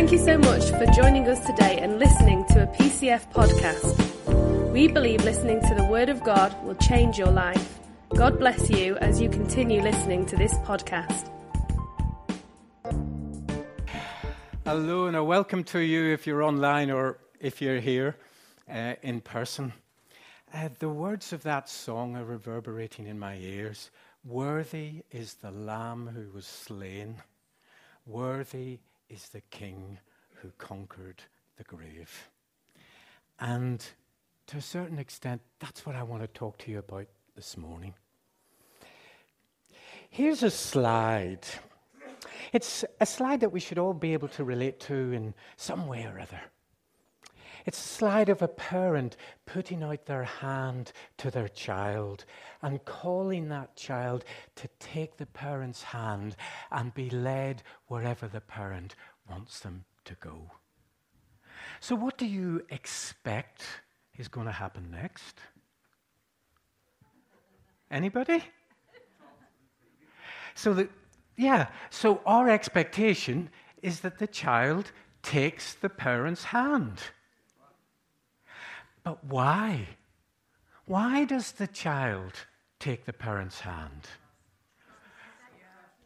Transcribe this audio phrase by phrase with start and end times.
[0.00, 4.72] Thank you so much for joining us today and listening to a PCF podcast.
[4.72, 7.78] We believe listening to the Word of God will change your life.
[8.14, 11.30] God bless you as you continue listening to this podcast.
[14.64, 18.16] Hello, and a welcome to you if you're online or if you're here
[18.72, 19.74] uh, in person.
[20.54, 23.90] Uh, the words of that song are reverberating in my ears.
[24.24, 27.16] Worthy is the Lamb who was slain.
[28.06, 28.78] Worthy
[29.10, 29.98] is the King
[30.36, 31.22] who conquered
[31.58, 32.30] the grave.
[33.38, 33.84] And
[34.46, 37.94] to a certain extent, that's what I want to talk to you about this morning.
[40.08, 41.46] Here's a slide.
[42.52, 46.04] It's a slide that we should all be able to relate to in some way
[46.04, 46.40] or other.
[47.66, 52.24] It's a slide of a parent putting out their hand to their child
[52.62, 54.24] and calling that child
[54.56, 56.36] to take the parent's hand
[56.70, 58.94] and be led wherever the parent
[59.28, 60.50] wants them to go.
[61.80, 63.64] So, what do you expect
[64.18, 65.38] is going to happen next?
[67.90, 68.42] Anybody?
[70.54, 70.90] So that
[71.36, 73.48] yeah, so our expectation
[73.82, 77.00] is that the child takes the parent's hand.
[79.02, 79.88] But why?
[80.86, 82.32] Why does the child
[82.78, 84.08] take the parent's hand?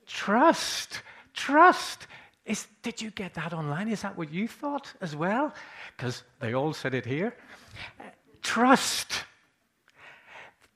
[0.07, 1.03] Trust.
[1.33, 2.07] Trust.
[2.45, 3.89] Is, did you get that online?
[3.89, 5.55] Is that what you thought as well?
[5.97, 7.35] Because they all said it here.
[8.43, 9.25] Trust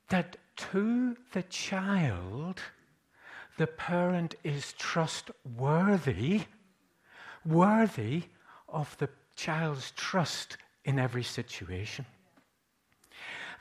[0.08, 2.62] that to the child,
[3.58, 6.42] the parent is trustworthy,
[7.44, 8.24] worthy
[8.68, 10.56] of the child's trust
[10.88, 12.06] in every situation.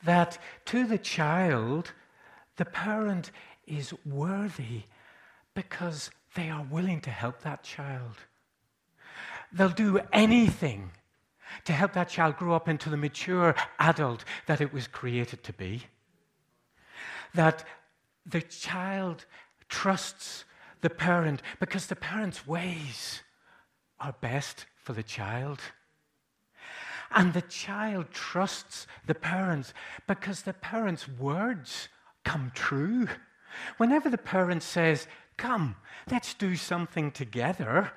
[0.06, 1.92] That to the child,
[2.56, 3.32] the parent
[3.66, 4.84] is worthy
[5.54, 8.16] because they are willing to help that child.
[9.52, 10.92] They'll do anything
[11.66, 15.54] to help that child grow up into the mature adult that it was created to
[15.54, 15.84] be.
[17.34, 17.66] That
[18.26, 19.26] the child
[19.68, 20.46] trusts
[20.80, 23.22] the parent because the parent's ways
[24.00, 25.60] are best for the child.
[27.12, 29.74] And the child trusts the parents
[30.08, 31.90] because the parent's words
[32.24, 33.08] come true.
[33.78, 35.08] Whenever the parent says,
[35.38, 35.76] Come,
[36.10, 37.92] let's do something together,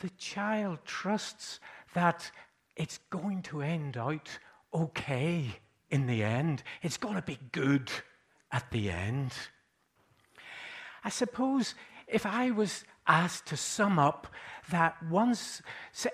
[0.00, 1.58] the child trusts
[1.94, 2.30] that
[2.76, 4.28] it's going to end out
[4.72, 5.56] okay
[5.90, 6.62] in the end.
[6.82, 7.90] It's going to be good
[8.50, 9.32] at the end.
[11.04, 11.74] I suppose
[12.06, 14.28] if I was asked to sum up
[14.70, 15.34] that one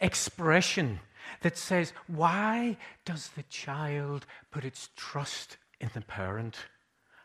[0.01, 1.01] expression
[1.43, 6.57] that says, Why does the child put its trust in the parent?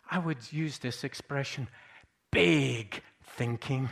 [0.10, 1.68] I would use this expression
[2.32, 3.90] big thinking.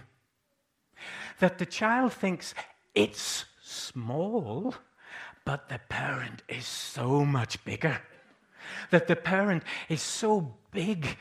[1.40, 2.54] That the child thinks
[2.94, 4.76] it's small,
[5.46, 8.02] but the parent is so much bigger.
[8.92, 11.18] That the parent is so big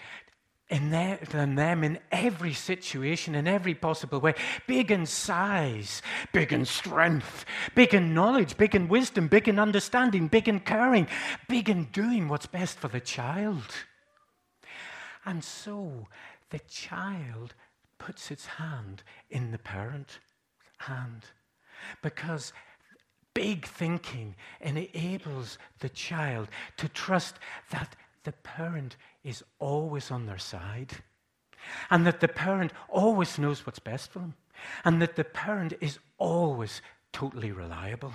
[0.71, 4.35] in their, than them in every situation, in every possible way.
[4.67, 6.01] Big in size,
[6.33, 7.45] big in strength,
[7.75, 11.09] big in knowledge, big in wisdom, big in understanding, big in caring,
[11.49, 13.75] big in doing what's best for the child.
[15.27, 16.07] And so
[16.51, 17.55] the child
[17.99, 20.21] puts its hand in the parent
[20.79, 21.25] hand
[22.03, 22.53] because
[23.35, 27.37] big thinking enables the child to trust
[27.71, 30.93] that the parent is always on their side,
[31.91, 34.35] and that the parent always knows what's best for them,
[34.85, 36.83] and that the parent is always
[37.13, 38.15] totally reliable.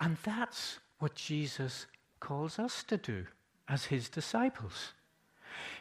[0.00, 1.86] And that's what Jesus
[2.20, 3.26] calls us to do
[3.68, 4.92] as his disciples.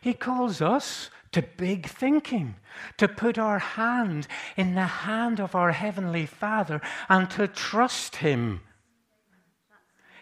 [0.02, 2.56] He calls us to big thinking,
[2.98, 8.62] to put our hand in the hand of our Heavenly Father and to trust Him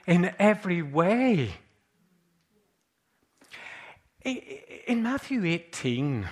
[0.08, 1.56] in every way.
[4.24, 6.28] In Matthew 18,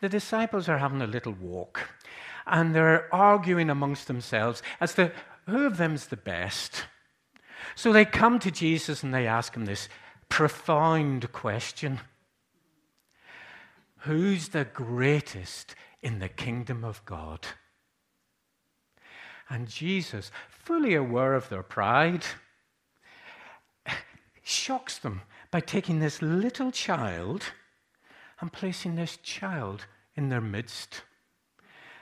[0.00, 1.88] the disciples are having a little walk
[2.46, 5.12] and they're arguing amongst themselves as to
[5.46, 6.86] who of them's the best.
[7.74, 9.88] So they come to Jesus and they ask him this
[10.28, 12.00] profound question
[14.00, 17.46] Who's the greatest in the kingdom of God?
[19.48, 22.24] And Jesus, fully aware of their pride,
[24.42, 27.44] shocks them by taking this little child
[28.40, 31.02] and placing this child in their midst.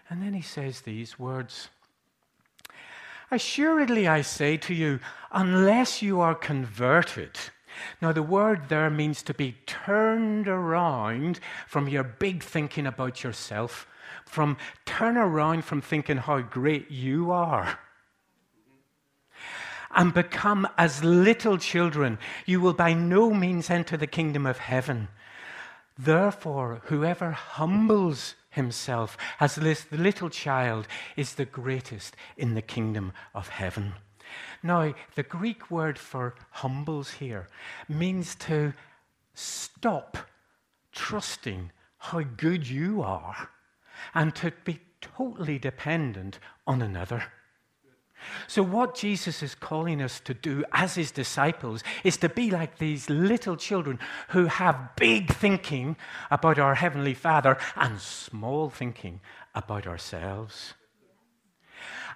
[0.09, 1.69] And then he says these words
[3.31, 5.01] Assuredly, I say to you,
[5.33, 7.39] unless you are converted,
[8.01, 13.89] Now, the word there means to be turned around from your big thinking about yourself,
[14.25, 17.81] from turn around from thinking how great you are,
[19.95, 22.19] and become as little children.
[22.47, 25.09] You will by no means enter the kingdom of heaven.
[25.99, 33.49] Therefore, whoever humbles himself as this little child is the greatest in the kingdom of
[33.49, 33.95] heaven.
[34.63, 37.49] Now, the Greek word for humbles here
[37.89, 38.73] means to
[39.35, 40.19] stop
[40.93, 43.51] trusting how good you are
[44.15, 47.25] and to be totally dependent on another.
[48.47, 52.79] So, what Jesus is calling us to do as his disciples is to be like
[52.79, 53.99] these little children
[54.29, 55.97] who have big thinking
[56.31, 59.21] about our Heavenly Father and small thinking
[59.55, 60.75] about ourselves.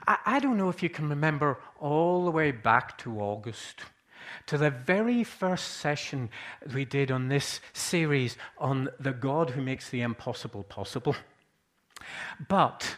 [0.07, 3.83] I, I don't know if you can remember all the way back to August
[4.47, 6.31] to the very first session
[6.75, 11.17] we did on this series on the God who makes the impossible possible.
[12.49, 12.97] But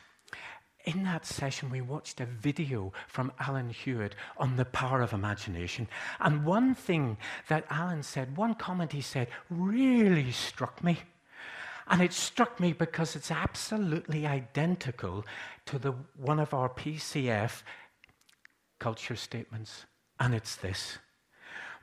[0.84, 5.88] in that session, we watched a video from Alan Hewitt on the power of imagination.
[6.20, 7.16] And one thing
[7.48, 10.98] that Alan said, one comment he said, really struck me.
[11.88, 15.26] And it struck me because it's absolutely identical
[15.66, 17.62] to the, one of our PCF
[18.78, 19.86] culture statements.
[20.18, 20.98] And it's this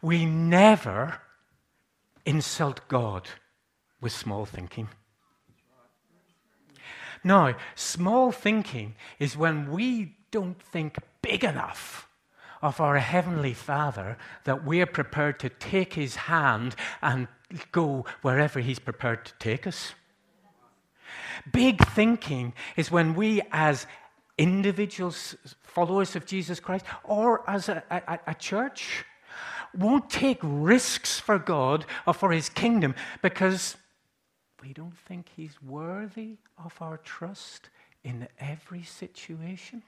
[0.02, 1.22] We never
[2.26, 3.28] insult God
[4.02, 4.90] with small thinking.
[7.24, 12.08] Now, small thinking is when we don't think big enough
[12.62, 17.28] of our Heavenly Father that we're prepared to take His hand and
[17.72, 19.94] go wherever He's prepared to take us.
[21.52, 23.86] Big thinking is when we, as
[24.38, 29.06] individuals, followers of Jesus Christ, or as a, a, a church,
[29.78, 33.78] won't take risks for God or for His kingdom because
[34.62, 37.70] we don't think He's worthy of our trust
[38.04, 39.84] in every situation.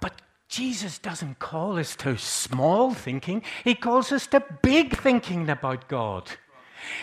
[0.00, 5.88] But Jesus doesn't call us to small thinking, He calls us to big thinking about
[5.88, 6.30] God.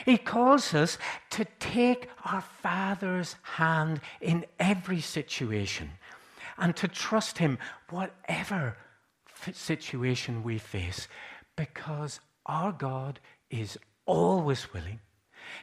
[0.05, 0.97] He calls us
[1.31, 5.91] to take our Father's hand in every situation
[6.57, 7.57] and to trust Him,
[7.89, 8.75] whatever
[9.53, 11.07] situation we face,
[11.55, 13.19] because our God
[13.49, 14.99] is always willing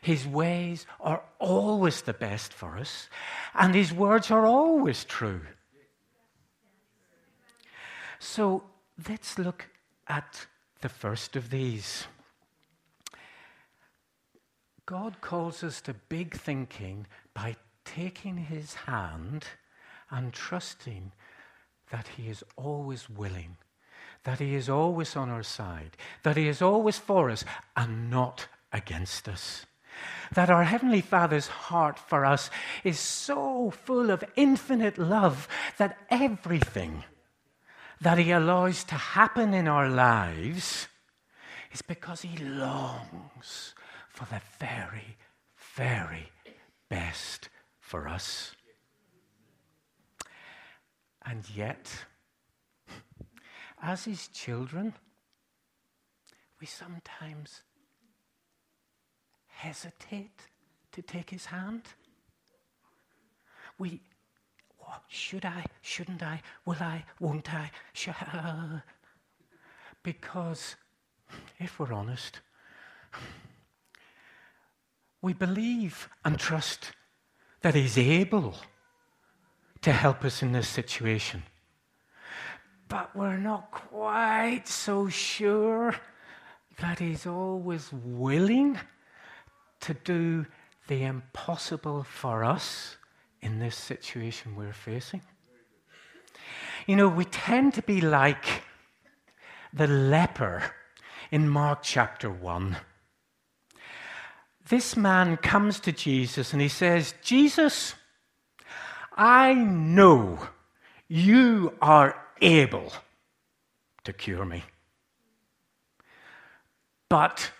[0.04, 3.08] his ways are always the best for us,
[3.54, 5.40] and His words are always true.
[8.18, 8.64] So
[9.08, 9.66] let's look
[10.06, 10.46] at
[10.82, 12.06] the first of these.
[14.84, 19.46] God calls us to big thinking by taking His hand
[20.10, 21.12] and trusting
[21.90, 23.56] that He is always willing,
[24.24, 27.42] that He is always on our side, that He is always for us
[27.74, 29.64] and not against us
[30.34, 32.50] that our Heavenly Father's heart for us
[32.82, 35.48] is so full of infinite love
[35.78, 37.04] that everything
[38.00, 40.88] that He allows to happen in our lives
[41.72, 43.74] is because He longs
[44.08, 45.16] for the very,
[45.76, 46.30] very
[46.88, 47.48] best
[47.80, 48.54] for us.
[51.26, 51.90] And yet,
[53.82, 54.94] as His children,
[56.60, 57.62] we sometimes
[59.56, 60.40] hesitate
[60.92, 61.82] to take his hand?
[63.78, 64.00] We,
[65.08, 67.70] should I, shouldn't I, will I, won't I,
[68.06, 68.82] I?
[70.02, 70.76] Because
[71.58, 72.40] if we're honest,
[75.22, 76.92] we believe and trust
[77.62, 78.54] that He's able
[79.80, 81.42] to help us in this situation.
[82.88, 85.94] But we're not quite so sure
[86.78, 88.78] that He's always willing
[89.84, 90.46] to do
[90.88, 92.96] the impossible for us
[93.42, 95.20] in this situation we're facing.
[96.86, 98.62] You know, we tend to be like
[99.72, 100.62] the leper
[101.30, 102.76] in Mark chapter 1.
[104.68, 107.94] This man comes to Jesus and he says, Jesus,
[109.14, 110.48] I know
[111.08, 112.90] you are able
[114.04, 114.64] to cure me.
[117.10, 117.50] But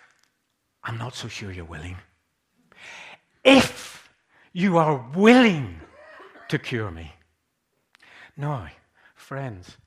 [0.83, 1.97] I'm not so sure you're willing
[3.45, 4.09] if
[4.51, 5.79] you are willing
[6.49, 7.13] to cure me.
[8.35, 8.67] Now,
[9.15, 9.77] friends,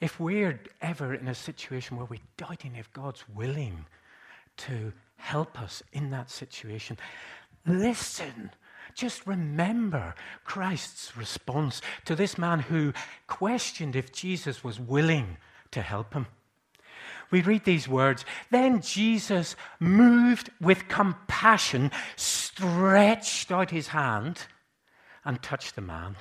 [0.00, 3.84] if we're ever in a situation where we're doubting if God's willing
[4.58, 6.96] to help us in that situation,
[7.66, 8.50] listen.
[8.94, 12.92] Just remember Christ's response to this man who
[13.26, 15.36] questioned if Jesus was willing
[15.70, 16.26] to help him.
[17.30, 24.46] We read these words Then Jesus, moved with compassion, stretched out his hand
[25.24, 26.16] and touched the man.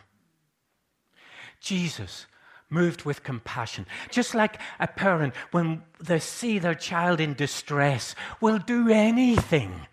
[1.60, 2.26] Jesus,
[2.70, 3.86] moved with compassion.
[4.10, 9.88] Just like a parent, when they see their child in distress, will do anything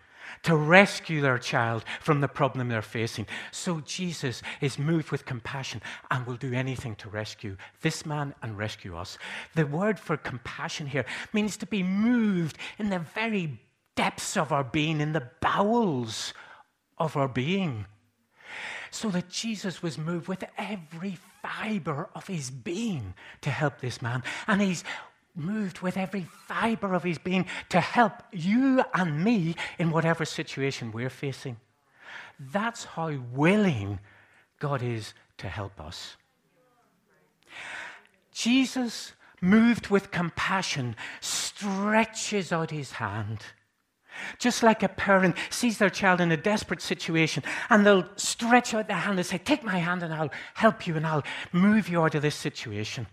[0.47, 3.27] to rescue their child from the problem they're facing.
[3.51, 8.57] So Jesus is moved with compassion and will do anything to rescue this man and
[8.57, 9.17] rescue us.
[9.55, 13.59] The word for compassion here means to be moved in the very
[13.97, 16.33] depths of our being, in the bowels
[16.97, 17.85] of our being.
[18.89, 24.23] So that Jesus was moved with every fiber of his being to help this man.
[24.47, 24.85] And he's
[25.37, 30.91] moved with every fiber of his being to help you and me in whatever situation
[30.91, 31.57] we're facing.
[32.39, 33.99] That's how willing
[34.59, 36.17] God is to help us.
[38.31, 43.39] Jesus, moved with compassion, stretches out his hand.
[44.39, 48.87] Just like a parent sees their child in a desperate situation and they'll stretch out
[48.87, 52.01] their hand and say, Take my hand and I'll help you and I'll move you
[52.01, 53.07] out of this situation.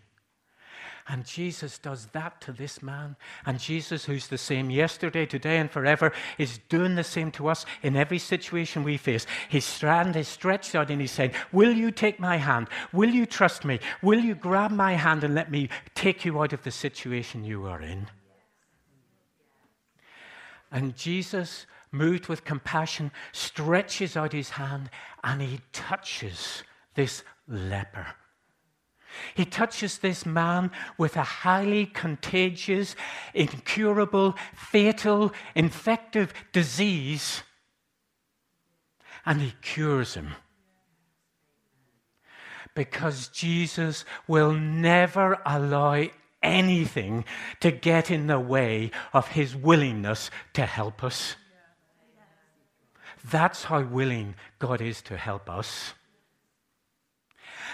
[1.06, 3.16] And Jesus does that to this man.
[3.44, 7.66] And Jesus, who's the same yesterday, today, and forever, is doing the same to us
[7.82, 9.26] in every situation we face.
[9.50, 12.68] His hand is stretched out and he's saying, Will you take my hand?
[12.92, 13.80] Will you trust me?
[14.00, 17.66] Will you grab my hand and let me take you out of the situation you
[17.66, 18.06] are in?
[20.72, 24.90] And Jesus, moved with compassion, stretches out his hand
[25.22, 26.62] and he touches
[26.94, 28.06] this leper.
[29.34, 32.96] He touches this man with a highly contagious,
[33.32, 37.42] incurable, fatal, infective disease,
[39.26, 40.34] and he cures him.
[42.74, 46.04] Because Jesus will never allow
[46.42, 47.24] anything
[47.60, 51.36] to get in the way of his willingness to help us.
[53.30, 55.94] That's how willing God is to help us.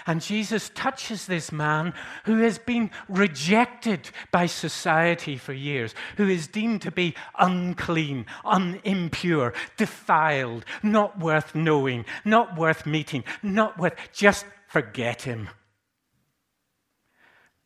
[0.07, 1.93] And Jesus touches this man
[2.25, 9.53] who has been rejected by society for years, who is deemed to be unclean, unimpure,
[9.77, 15.49] defiled, not worth knowing, not worth meeting, not worth, just forget him.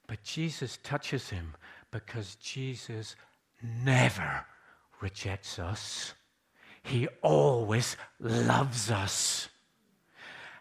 [0.08, 1.56] But Jesus touches him
[1.92, 3.16] because Jesus
[3.62, 4.46] never
[5.02, 6.14] rejects us.
[6.84, 9.50] He always loves us.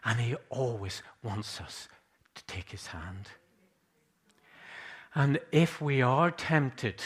[0.05, 1.89] And He always wants us
[2.35, 3.29] to take His hand.
[5.13, 7.01] And if we are tempted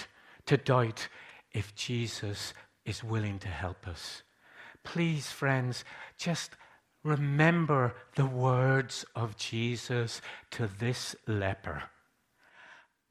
[0.46, 1.08] to doubt
[1.54, 2.54] if Jesus
[2.86, 4.24] is willing to help us,
[4.84, 5.86] please, friends,
[6.18, 6.52] just
[7.04, 11.84] remember the words of Jesus to this leper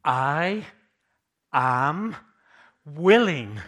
[0.04, 0.64] I
[1.52, 2.16] am
[2.85, 3.61] willing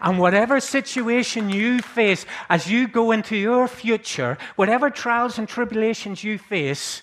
[0.00, 6.22] And whatever situation you face as you go into your future, whatever trials and tribulations
[6.22, 7.02] you face,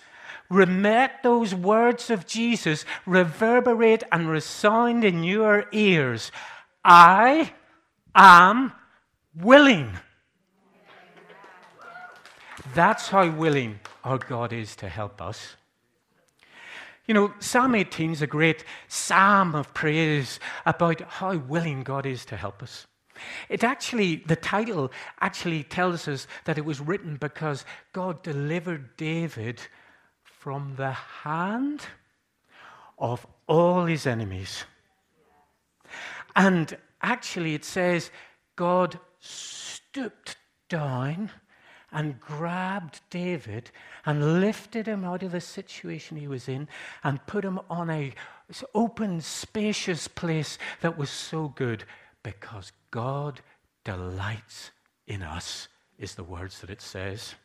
[0.50, 6.32] let those words of Jesus reverberate and resound in your ears.
[6.84, 7.54] I
[8.14, 8.74] am
[9.36, 9.98] willing.
[12.76, 15.56] That's how willing our God is to help us.
[17.06, 22.24] You know, Psalm 18 is a great psalm of praise about how willing God is
[22.26, 22.88] to help us.
[23.50, 29.60] It actually, the title actually tells us that it was written because God delivered David
[30.24, 31.82] from the hand
[32.98, 34.64] of all his enemies.
[36.36, 38.12] And actually, it says
[38.56, 40.38] God stooped
[40.70, 41.32] down
[41.94, 43.70] and grabbed David
[44.06, 46.68] and lifted him out of the situation he was in
[47.04, 48.14] and put him on a
[48.74, 51.86] open, spacious place that was so good
[52.24, 53.42] because God
[53.84, 54.72] delights
[55.08, 55.68] in us,
[56.00, 57.36] is the words that it says.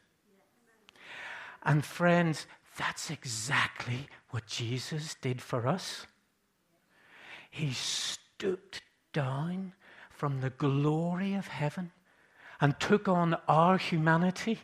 [1.63, 6.07] And friends, that's exactly what Jesus did for us.
[7.51, 9.75] He stooped down
[10.11, 11.93] from the glory of heaven
[12.61, 14.61] and took on our humanity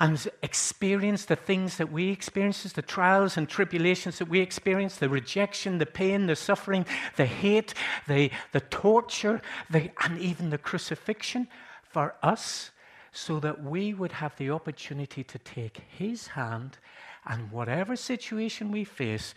[0.00, 5.08] and experienced the things that we experience, the trials and tribulations that we experience, the
[5.08, 6.86] rejection, the pain, the suffering,
[7.16, 7.74] the hate,
[8.06, 11.48] the, the torture, the, and even the crucifixion
[11.82, 12.70] for us,
[13.12, 16.78] so that we would have the opportunity to take His hand
[17.26, 19.34] and whatever situation we face,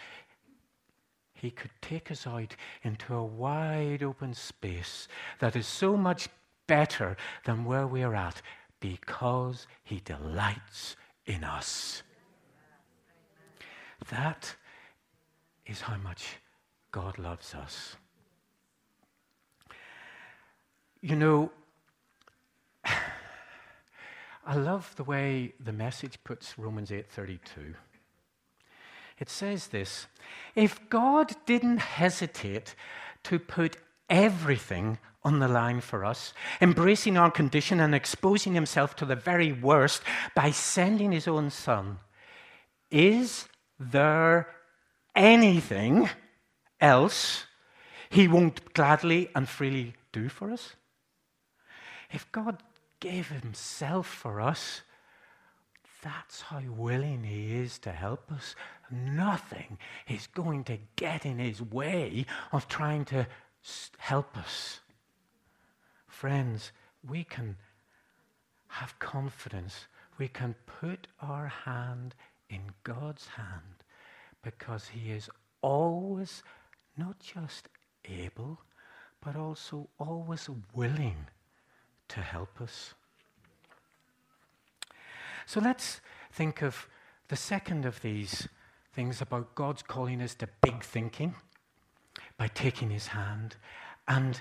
[1.33, 5.07] He could take us out into a wide open space
[5.39, 6.29] that is so much
[6.67, 8.41] better than where we're at
[8.79, 12.03] because he delights in us.
[14.09, 14.55] That
[15.65, 16.37] is how much
[16.91, 17.95] God loves us.
[21.01, 21.51] You know,
[24.45, 27.75] I love the way the message puts Romans 8:32.
[29.19, 30.07] It says this,
[30.55, 32.73] if God didn't hesitate
[33.23, 33.77] to put
[34.09, 39.51] everything on the line for us, embracing our condition and exposing himself to the very
[39.51, 40.01] worst
[40.35, 41.99] by sending his own son,
[42.89, 43.47] is
[43.79, 44.47] there
[45.15, 46.09] anything
[46.79, 47.45] else
[48.09, 50.75] he won't gladly and freely do for us?
[52.11, 52.61] If God
[52.99, 54.81] gave himself for us,
[56.01, 58.55] that's how willing he is to help us.
[58.89, 63.27] Nothing is going to get in his way of trying to
[63.97, 64.80] help us.
[66.21, 66.71] Friends,
[67.09, 67.57] we can
[68.67, 69.87] have confidence.
[70.19, 72.13] We can put our hand
[72.47, 73.83] in God's hand
[74.43, 75.31] because he is
[75.63, 76.43] always
[76.95, 77.69] not just
[78.05, 78.61] able,
[79.19, 81.25] but also always willing
[82.09, 82.93] to help us.
[85.47, 86.01] So let's
[86.31, 86.87] think of
[87.29, 88.47] the second of these
[88.93, 91.33] things about God's calling us to big thinking
[92.37, 93.55] by taking his hand
[94.07, 94.39] and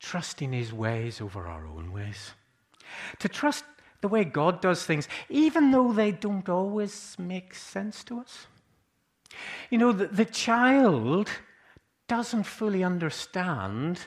[0.00, 2.32] trusting his ways over our own ways.
[3.18, 3.64] To trust
[4.00, 8.46] the way God does things, even though they don't always make sense to us.
[9.70, 11.28] You know, the, the child
[12.06, 14.00] doesn't fully understand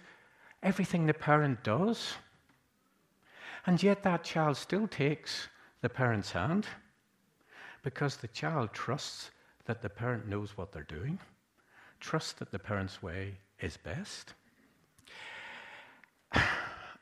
[0.64, 2.14] everything the parent does.
[3.66, 5.48] And yet that child still takes
[5.82, 6.66] the parent's hand
[7.84, 9.32] because the child trusts
[9.66, 11.20] that the parent knows what they're doing,
[12.00, 14.34] trusts that the parent's way is best.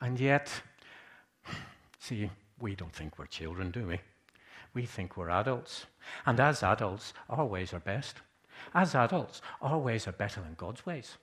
[0.02, 0.50] And yet,
[2.00, 2.30] see,
[2.62, 4.00] we don't think we're children, do we?
[4.74, 5.88] We think we're adults.
[6.26, 8.16] And as adults, our ways are best.
[8.74, 11.18] As adults, our ways are better than God's ways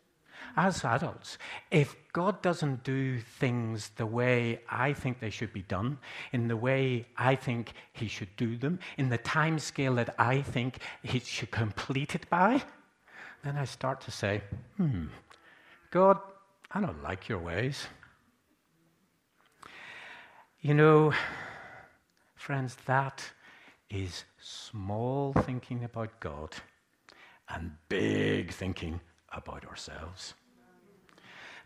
[0.56, 1.38] as adults,
[1.70, 5.98] if God doesn't do things the way I think they should be done,
[6.32, 10.42] in the way I think He should do them, in the time scale that I
[10.42, 12.62] think He should complete it by,
[13.44, 14.42] then I start to say,
[14.76, 15.06] hmm,
[15.90, 16.18] God,
[16.70, 17.86] I don't like your ways.
[20.60, 21.12] You know,
[22.34, 23.22] friends, that
[23.88, 26.54] is small thinking about God
[27.48, 29.00] and big thinking
[29.32, 30.34] about ourselves.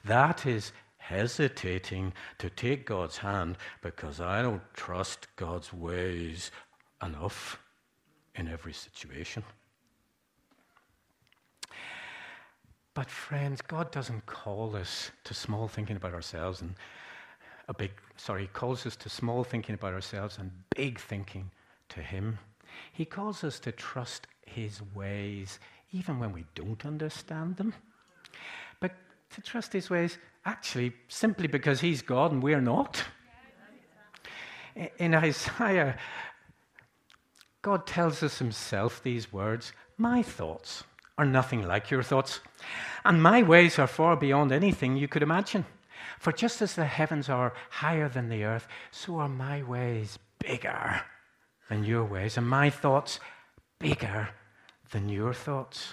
[0.04, 6.50] That is hesitating to take God's hand because I don't trust God's ways
[7.02, 7.58] enough
[8.34, 9.42] in every situation.
[12.94, 16.74] But, friends, God doesn't call us to small thinking about ourselves and
[17.68, 21.50] a big, sorry, He calls us to small thinking about ourselves and big thinking
[21.90, 22.38] to Him.
[22.92, 25.61] He calls us to trust His ways
[25.92, 27.74] even when we don't understand them.
[28.79, 28.92] But
[29.31, 33.05] to trust his ways, actually, simply because he's God and we're not.
[34.98, 35.98] In Isaiah,
[37.62, 40.85] God tells us himself these words My thoughts
[41.20, 42.40] are nothing like your thoughts,
[43.04, 45.66] and my ways are far beyond anything you could imagine.
[46.18, 51.02] For just as the heavens are higher than the earth, so are my ways bigger
[51.68, 53.20] than your ways, and my thoughts
[53.78, 54.30] bigger
[54.92, 55.92] than your thoughts.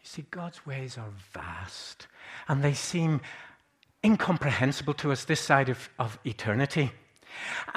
[0.00, 2.08] You see, God's ways are vast,
[2.48, 3.20] and they seem
[4.04, 6.90] incomprehensible to us this side of, of eternity.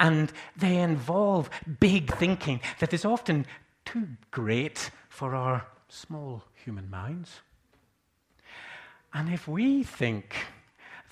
[0.00, 3.46] And they involve big thinking that is often
[3.84, 7.40] too great for our small human minds.
[9.12, 10.34] And if we think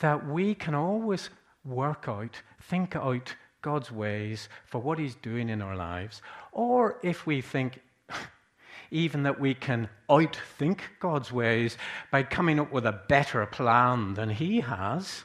[0.00, 1.30] that we can always
[1.64, 7.26] work out, think out God's ways for what He's doing in our lives, or if
[7.26, 7.80] we think
[8.90, 11.78] even that we can outthink God's ways
[12.10, 15.24] by coming up with a better plan than He has,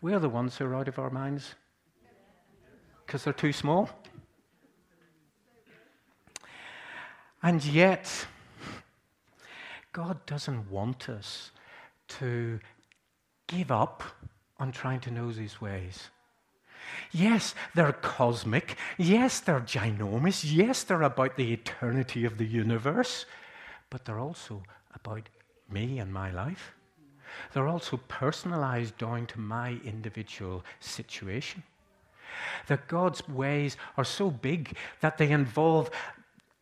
[0.00, 1.54] we're the ones who are out of our minds
[3.06, 3.88] because they're too small.
[7.42, 8.26] And yet,
[9.92, 11.50] God doesn't want us
[12.08, 12.60] to
[13.46, 14.02] give up
[14.58, 16.10] on trying to know His ways.
[17.12, 18.76] Yes, they're cosmic.
[18.96, 20.42] Yes, they're ginormous.
[20.44, 23.26] Yes, they're about the eternity of the universe.
[23.90, 24.62] But they're also
[24.94, 25.28] about
[25.70, 26.72] me and my life.
[27.52, 31.62] They're also personalized down to my individual situation.
[32.68, 35.90] That God's ways are so big that they involve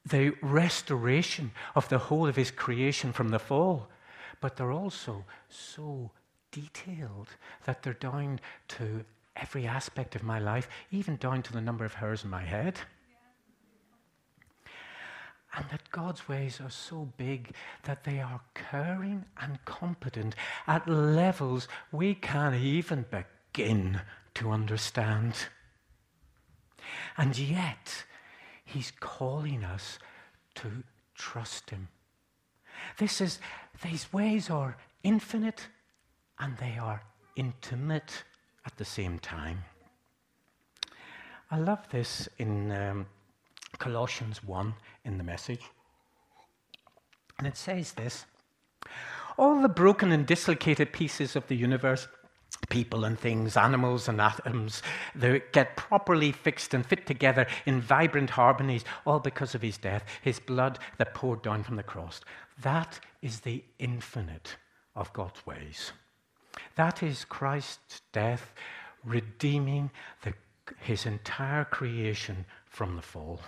[0.09, 3.89] the restoration of the whole of His creation from the fall.
[4.41, 6.11] But they're also so
[6.53, 7.29] detailed
[7.65, 11.95] that they're down to every aspect of my life, even down to the number of
[11.95, 12.79] hairs in my head.
[15.57, 21.67] and that God's ways are so big that they are caring and competent at levels
[21.91, 24.01] we can't even begin
[24.35, 25.35] to understand.
[27.17, 28.05] And yet,
[28.67, 29.99] He's calling us
[30.57, 30.69] to
[31.15, 31.89] trust Him.
[32.99, 33.39] This is,
[33.83, 35.69] these ways are infinite
[36.39, 37.03] and they are
[37.37, 38.25] intimate
[38.67, 39.65] at the same time.
[41.51, 43.07] I love this in um,
[43.79, 44.75] Colossians 1
[45.05, 45.63] in the message.
[47.39, 48.27] And it says this
[49.39, 52.09] All the broken and dislocated pieces of the universe,
[52.69, 54.83] people and things, animals and atoms,
[55.15, 60.05] they get properly fixed and fit together in vibrant harmonies, all because of his death,
[60.23, 62.21] his blood that poured down from the cross.
[62.63, 64.57] That is the infinite
[64.95, 65.93] of God's ways.
[66.77, 68.53] That is Christ's death
[69.05, 69.91] redeeming
[70.23, 70.35] the,
[70.81, 73.41] his entire creation from the fall.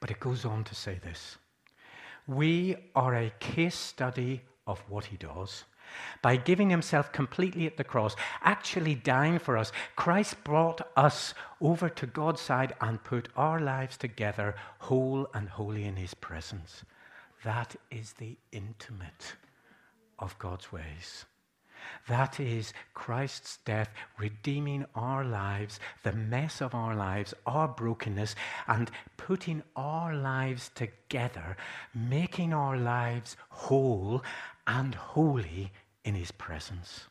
[0.00, 1.36] But it goes on to say this
[2.26, 5.64] We are a case study of what he does.
[6.22, 11.88] By giving himself completely at the cross, actually dying for us, Christ brought us over
[11.88, 16.84] to God's side and put our lives together whole and holy in his presence.
[17.44, 19.34] That is the intimate
[20.18, 21.24] of God's ways.
[22.08, 28.34] That is Christ's death redeeming our lives, the mess of our lives, our brokenness,
[28.66, 31.56] and putting our lives together,
[31.94, 34.22] making our lives whole
[34.78, 35.72] and holy
[36.04, 37.06] in His presence.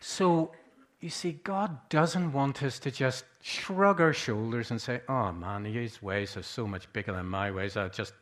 [0.00, 0.52] So,
[1.00, 5.64] you see, God doesn't want us to just shrug our shoulders and say, "Oh man,
[5.64, 7.76] His ways are so much bigger than my ways.
[7.76, 8.14] I just,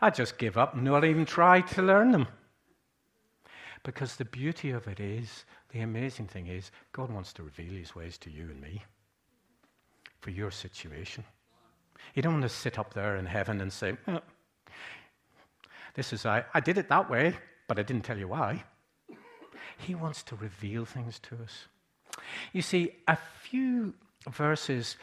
[0.00, 2.28] I just give up and not even try to learn them."
[3.82, 7.94] Because the beauty of it is, the amazing thing is, God wants to reveal his
[7.94, 8.82] ways to you and me
[10.20, 11.24] for your situation.
[12.14, 14.20] You don't want to sit up there in heaven and say, oh,
[15.98, 17.34] This is, I, I did it that way,
[17.66, 18.62] but I didn't tell you why.
[19.78, 21.66] He wants to reveal things to us.
[22.52, 23.94] You see, a few
[24.30, 24.96] verses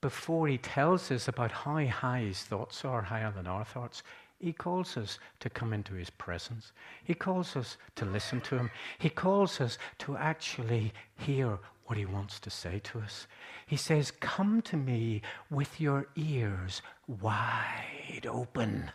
[0.00, 4.02] before he tells us about how high his thoughts are, higher than our thoughts,
[4.40, 6.72] he calls us to come into His presence.
[7.04, 8.72] He calls us to listen to Him.
[8.98, 13.28] He calls us to actually hear what He wants to say to us.
[13.68, 18.90] He says, Come to me with your ears wide open.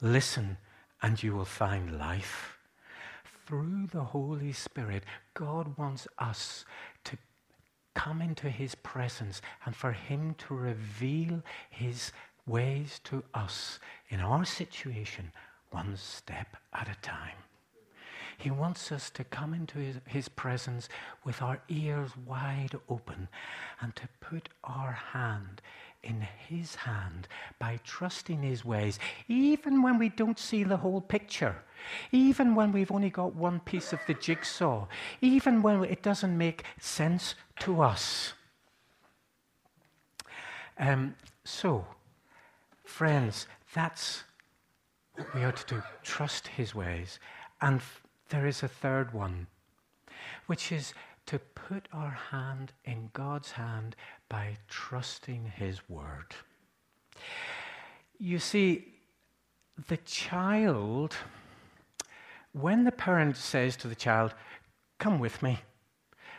[0.00, 0.58] Listen,
[1.02, 2.58] and you will find life.
[3.46, 6.64] Through the Holy Spirit, God wants us
[7.04, 7.16] to
[7.94, 12.12] come into His presence and for Him to reveal His
[12.46, 15.32] ways to us in our situation
[15.70, 17.36] one step at a time.
[18.38, 20.88] He wants us to come into his, his, presence
[21.24, 23.28] with our ears wide open
[23.80, 25.60] and to put our hand
[26.08, 31.56] in His hand by trusting His ways, even when we don't see the whole picture,
[32.10, 34.86] even when we've only got one piece of the jigsaw,
[35.20, 38.32] even when it doesn't make sense to us.
[40.78, 41.84] Um, so,
[42.88, 44.24] Friends, that's
[45.14, 47.20] what we are to do trust his ways.
[47.60, 49.46] And f- there is a third one,
[50.46, 50.94] which is
[51.28, 53.94] to put our hand in God's hand
[54.30, 56.34] by trusting his word.
[58.18, 58.94] You see,
[59.88, 61.14] the child,
[62.52, 64.34] when the parent says to the child,
[64.98, 65.58] Come with me,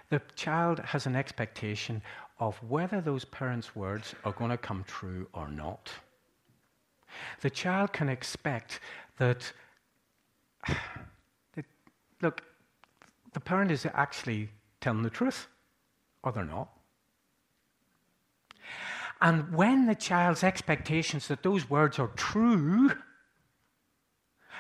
[0.10, 2.02] the child has an expectation
[2.40, 5.92] of whether those parents' words are going to come true or not.
[7.42, 8.80] The child can expect
[9.20, 9.54] that,
[10.68, 11.66] that
[12.24, 12.42] look,
[13.34, 14.50] the parent is actually
[14.82, 15.48] telling the truth,
[16.24, 16.70] or they're not.
[19.22, 22.92] And when the child's expectations that those words are true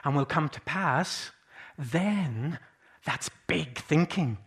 [0.03, 1.31] and will come to pass,
[1.77, 2.59] then
[3.05, 4.37] that's big thinking.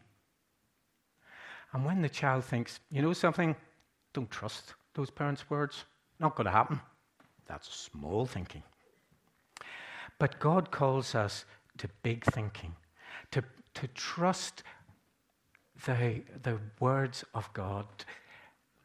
[1.73, 3.57] And when the child thinks, you know something,
[4.13, 5.85] don't trust those parents' words,
[6.21, 6.81] not going to happen.
[7.47, 8.63] That's small thinking.
[10.19, 11.47] But God calls us
[11.79, 12.75] to big thinking,
[13.31, 13.43] to,
[13.75, 14.63] to trust
[15.85, 17.87] the, the words of God.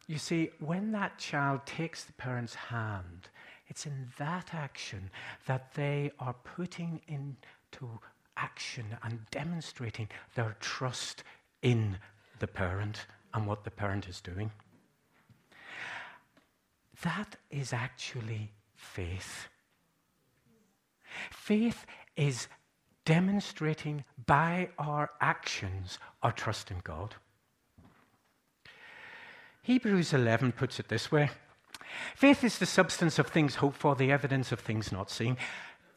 [0.06, 3.28] You see, when that child takes the parent's hand,
[3.68, 5.10] it's in that action
[5.46, 7.88] that they are putting into
[8.36, 11.24] action and demonstrating their trust
[11.62, 11.98] in
[12.38, 14.50] the parent and what the parent is doing.
[17.02, 19.48] That is actually faith.
[21.30, 21.84] Faith
[22.16, 22.48] is
[23.08, 27.14] demonstrating by our actions our trust in God.
[29.62, 31.30] Hebrews 11 puts it this way
[32.14, 35.38] Faith is the substance of things hoped for, the evidence of things not seen.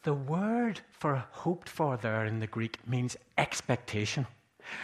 [0.03, 4.25] The word for hoped for there in the Greek means expectation.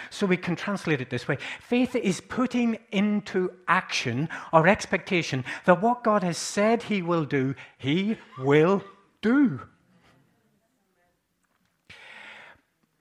[0.09, 5.81] So we can translate it this way faith is putting into action or expectation that
[5.81, 8.83] what God has said He will do, He will
[9.21, 9.61] do.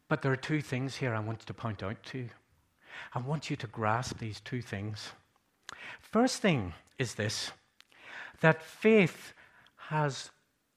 [0.08, 2.28] But there are two things here I want to point out to you.
[3.14, 5.10] I want you to grasp these two things.
[6.00, 7.52] First thing is this
[8.40, 9.32] that faith
[9.88, 10.30] has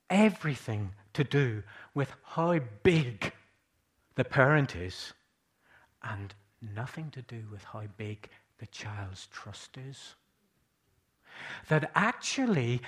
[0.10, 1.64] everything to do
[1.94, 3.34] with how big
[4.16, 5.14] the parent is
[6.04, 10.16] and nothing to do with how big the child's trust is.
[11.70, 12.82] That actually,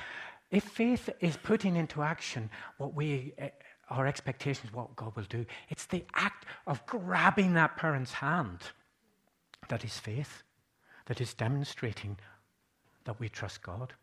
[0.49, 3.47] if faith is putting into action what we, uh,
[3.89, 8.59] our expectations, what God will do, it's the act of grabbing that parent's hand
[9.69, 10.43] that is faith,
[11.07, 12.17] that is demonstrating
[13.05, 13.93] that we trust God.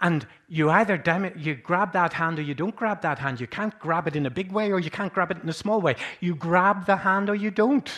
[0.00, 3.40] And you either dem- you grab that hand or you don't grab that hand.
[3.40, 5.54] You can't grab it in a big way or you can't grab it in a
[5.54, 5.96] small way.
[6.20, 7.90] You grab the hand or you don't.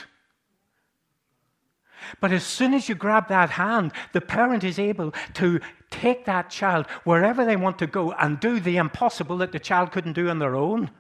[2.20, 5.60] But as soon as you grab that hand, the parent is able to
[5.92, 9.92] take that child wherever they want to go and do the impossible that the child
[9.92, 10.90] couldn't do on their own.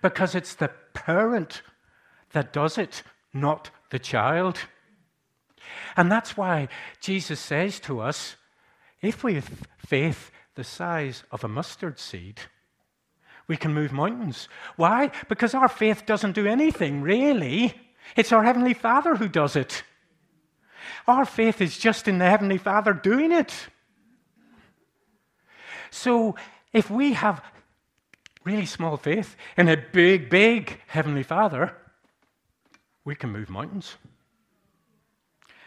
[0.00, 1.62] Because it's the parent
[2.32, 4.58] that does it, not the child.
[5.96, 6.68] And that's why
[7.00, 8.36] Jesus says to us
[9.00, 12.40] if we have faith the size of a mustard seed,
[13.46, 14.48] we can move mountains.
[14.76, 15.10] Why?
[15.28, 17.74] Because our faith doesn't do anything, really.
[18.16, 19.82] It's our Heavenly Father who does it.
[21.06, 23.68] Our faith is just in the Heavenly Father doing it.
[25.90, 26.36] So
[26.72, 27.42] if we have
[28.44, 31.76] really small faith in a big, big Heavenly Father,
[33.04, 33.96] we can move mountains.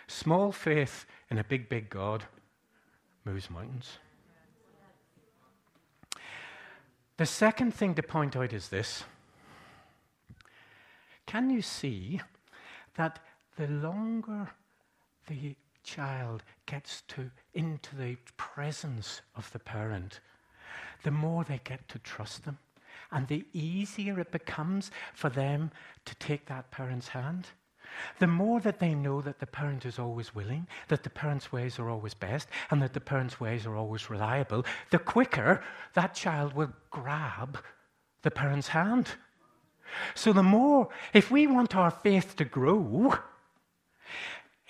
[0.08, 2.24] Small faith in a big, big God
[3.26, 3.98] moves mountains.
[7.18, 9.04] The second thing to point out is this.
[11.26, 12.20] Can you see
[12.96, 13.20] that
[13.58, 14.50] the longer
[15.28, 20.20] the child gets to, into the presence of the parent,
[21.04, 22.58] the more they get to trust them,
[23.12, 25.72] and the easier it becomes for them
[26.06, 27.48] to take that parent's hand.
[28.20, 31.78] The more that they know that the parent is always willing, that the parent's ways
[31.78, 35.62] are always best, and that the parent's ways are always reliable, the quicker
[35.94, 37.58] that child will grab
[38.22, 39.10] the parent's hand.
[40.16, 43.18] So, the more, if we want our faith to grow,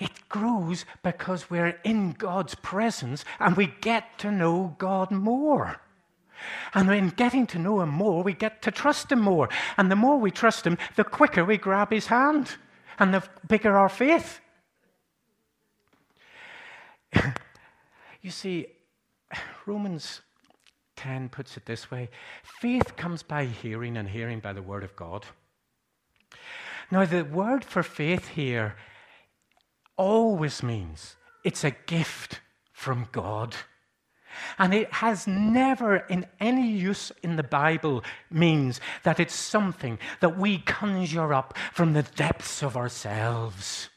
[0.02, 5.80] it grows because we're in God's presence and we get to know God more.
[6.74, 9.48] And in getting to know Him more, we get to trust Him more.
[9.78, 12.56] And the more we trust Him, the quicker we grab His hand
[12.98, 14.40] and the bigger our faith.
[18.22, 18.66] you see,
[19.68, 20.22] Romans
[20.96, 22.10] 10 puts it this way
[22.44, 25.28] faith comes by hearing, and hearing by the Word of God.
[26.90, 28.76] Now, the word for faith here
[29.98, 32.42] always means it's a gift
[32.74, 33.56] from God.
[34.58, 40.38] And it has never, in any use in the Bible, means that it's something that
[40.38, 43.90] we conjure up from the depths of ourselves.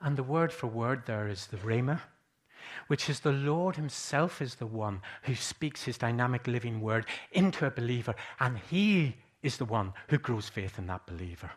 [0.00, 2.00] And the word for word there is the Rhema,
[2.86, 7.66] which is the Lord Himself is the one who speaks His dynamic living word into
[7.66, 11.50] a believer, and He is the one who grows faith in that believer.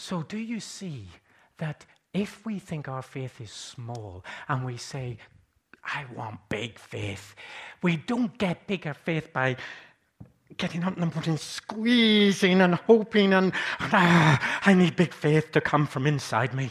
[0.00, 1.08] So, do you see
[1.56, 1.84] that
[2.14, 5.18] if we think our faith is small and we say,
[5.82, 7.34] I want big faith,
[7.82, 9.56] we don't get bigger faith by
[10.56, 15.60] getting up in the morning, squeezing and hoping, and ah, I need big faith to
[15.60, 16.70] come from inside me.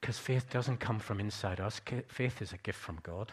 [0.00, 3.32] Because faith doesn't come from inside us, faith is a gift from God.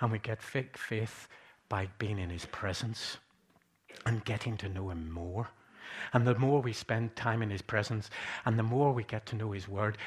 [0.00, 1.28] And we get fake faith
[1.68, 3.18] by being in His presence
[4.06, 5.50] and getting to know Him more.
[6.12, 8.10] And the more we spend time in His presence
[8.44, 9.98] and the more we get to know His Word,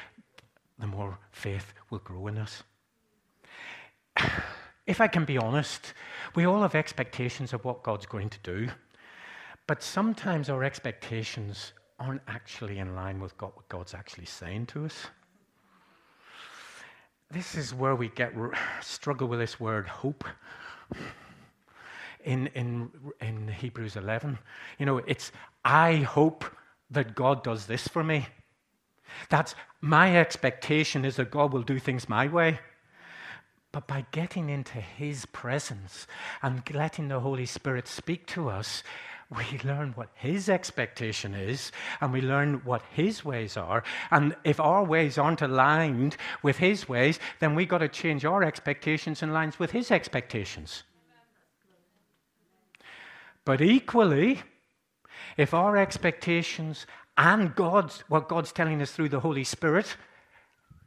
[0.78, 2.62] the more faith will grow in us.
[4.86, 5.92] If I can be honest,
[6.34, 8.70] we all have expectations of what God's going to do,
[9.66, 15.08] but sometimes our expectations aren't actually in line with what God's actually saying to us.
[17.30, 18.32] This is where we get
[18.80, 20.24] struggle with this word hope
[22.24, 24.38] in, in, in Hebrews 11.
[24.78, 25.32] You know, it's,
[25.64, 26.44] I hope
[26.90, 28.26] that God does this for me.
[29.28, 32.60] That's my expectation is that God will do things my way.
[33.70, 36.06] But by getting into His presence
[36.42, 38.82] and letting the Holy Spirit speak to us,
[39.30, 43.82] we learn what His expectation is and we learn what His ways are.
[44.10, 48.42] And if our ways aren't aligned with His ways, then we've got to change our
[48.42, 50.84] expectations in lines with His expectations.
[53.48, 54.42] But equally,
[55.38, 56.84] if our expectations
[57.16, 59.96] and God's, what God's telling us through the Holy Spirit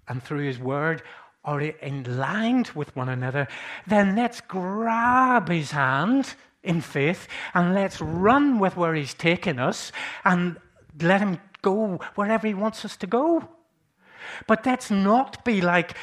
[0.07, 1.01] and through His Word
[1.43, 3.47] are in line with one another,
[3.87, 9.91] then let's grab His hand in faith and let's run with where He's taking us
[10.23, 10.55] and
[11.01, 13.49] let Him go wherever He wants us to go.
[14.45, 15.97] But let's not be like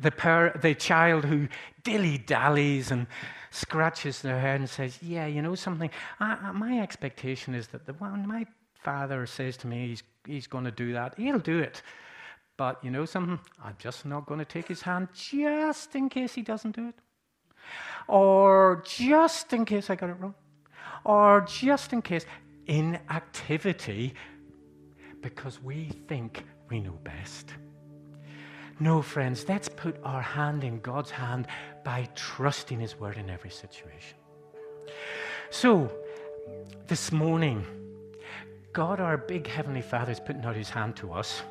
[0.00, 1.48] the, per- the child who
[1.84, 3.06] dilly dallies and
[3.50, 5.90] scratches their head and says, Yeah, you know something?
[6.20, 10.46] I, I, my expectation is that the, when my father says to me he's, he's
[10.46, 11.82] going to do that, he'll do it.
[12.56, 13.38] But you know something?
[13.64, 16.94] I'm just not going to take his hand just in case he doesn't do it.
[18.08, 20.34] Or just in case I got it wrong.
[21.04, 22.26] Or just in case
[22.66, 24.14] inactivity
[25.20, 27.54] because we think we know best.
[28.82, 31.46] No, friends, let's put our hand in God's hand
[31.84, 34.16] by trusting His word in every situation.
[35.50, 35.88] So,
[36.88, 37.64] this morning,
[38.72, 41.42] God, our big Heavenly Father, is putting out His hand to us.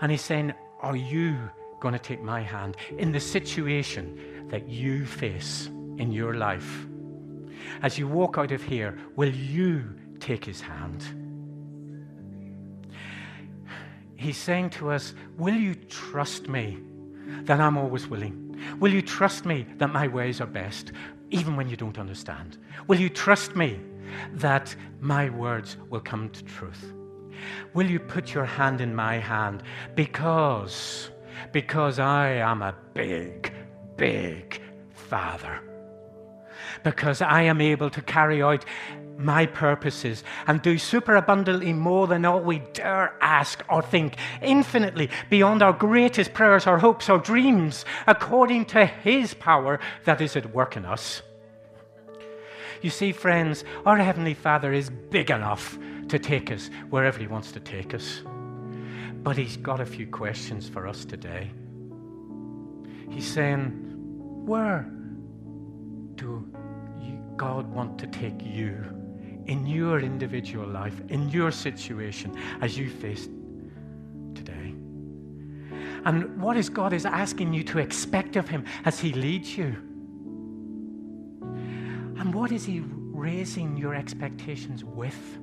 [0.00, 1.38] And He's saying, Are you
[1.78, 5.66] going to take my hand in the situation that you face
[5.98, 6.84] in your life?
[7.82, 11.25] As you walk out of here, will you take His hand?
[14.16, 16.78] He's saying to us, Will you trust me
[17.42, 18.46] that I'm always willing?
[18.80, 20.92] Will you trust me that my ways are best,
[21.30, 22.58] even when you don't understand?
[22.86, 23.78] Will you trust me
[24.32, 26.92] that my words will come to truth?
[27.74, 29.62] Will you put your hand in my hand
[29.94, 31.10] because,
[31.52, 33.52] because I am a big,
[33.96, 34.60] big
[34.94, 35.60] father?
[36.82, 38.64] Because I am able to carry out
[39.18, 45.62] my purposes and do superabundantly more than all we dare ask or think, infinitely beyond
[45.62, 50.76] our greatest prayers, our hopes, our dreams, according to His power that is at work
[50.76, 51.22] in us.
[52.82, 57.52] You see, friends, our Heavenly Father is big enough to take us wherever He wants
[57.52, 58.22] to take us.
[59.22, 61.50] But He's got a few questions for us today.
[63.10, 63.70] He's saying,
[64.46, 64.88] Where
[66.16, 66.46] do
[67.00, 68.95] you, God want to take you?
[69.46, 73.28] In your individual life, in your situation as you face
[74.34, 74.74] today.
[76.04, 79.76] And what is God is asking you to expect of Him as He leads you?
[82.18, 85.38] And what is He raising your expectations with?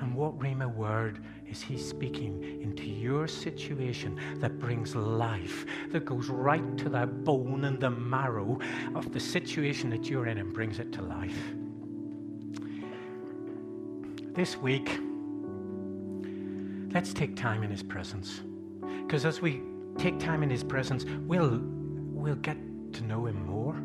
[0.00, 6.28] And what Rhema word is He speaking into your situation that brings life, that goes
[6.28, 8.58] right to the bone and the marrow
[8.94, 11.36] of the situation that you're in and brings it to life?
[14.34, 14.98] This week,
[16.94, 18.40] let's take time in His presence.
[19.04, 19.60] Because as we
[19.98, 22.56] take time in His presence, we'll, we'll get
[22.94, 23.76] to know Him more.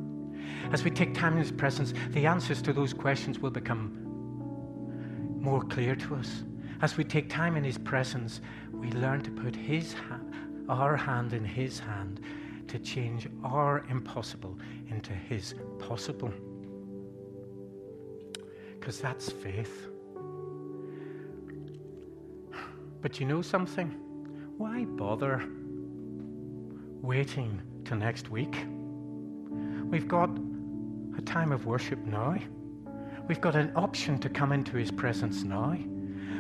[0.72, 3.92] As we take time in His presence, the answers to those questions will become
[5.42, 6.44] more clear to us.
[6.82, 10.20] As we take time in His presence, we learn to put His ha-
[10.70, 12.22] our hand in His hand
[12.68, 14.58] to change our impossible
[14.90, 16.32] into His possible.
[18.80, 19.88] Because that's faith.
[23.02, 23.90] But you know something?
[24.58, 25.44] Why bother
[27.02, 28.56] waiting till next week?
[29.90, 30.30] We've got
[31.18, 32.38] a time of worship now.
[33.28, 35.76] We've got an option to come into His presence now.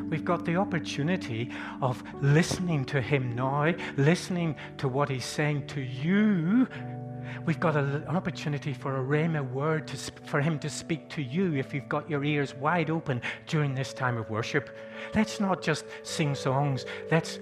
[0.09, 5.81] We've got the opportunity of listening to Him now, listening to what He's saying to
[5.81, 6.67] you.
[7.45, 11.55] We've got an opportunity for a rhema word to, for Him to speak to you
[11.55, 14.75] if you've got your ears wide open during this time of worship.
[15.13, 16.85] Let's not just sing songs.
[17.11, 17.39] Let's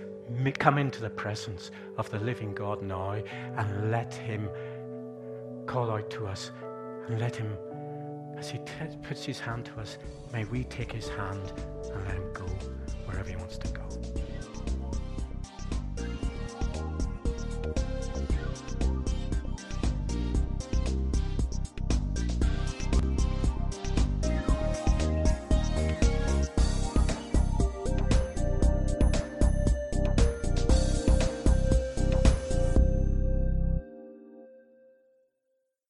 [0.58, 3.12] come into the presence of the living God now
[3.58, 4.50] and let Him
[5.66, 6.52] call out to us
[7.08, 7.58] and let Him
[8.38, 9.98] as he t- puts his hand to us,
[10.34, 11.54] may we take his hand
[11.94, 12.46] and let him go
[13.06, 13.84] wherever he wants to go.